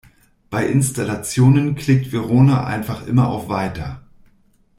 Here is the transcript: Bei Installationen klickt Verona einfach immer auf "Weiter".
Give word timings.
Bei 0.49 0.65
Installationen 0.65 1.75
klickt 1.75 2.11
Verona 2.11 2.63
einfach 2.65 3.05
immer 3.05 3.27
auf 3.27 3.49
"Weiter". 3.49 4.01